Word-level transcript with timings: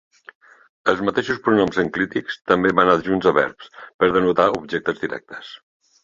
Els 0.91 1.01
mateixos 1.09 1.41
pronoms 1.47 1.75
enclítics 1.83 2.37
també 2.51 2.71
van 2.79 2.91
adjunts 2.93 3.27
a 3.31 3.33
verbs 3.39 3.67
per 3.83 4.09
denotar 4.17 4.47
objectes 4.61 5.03
directes. 5.03 5.51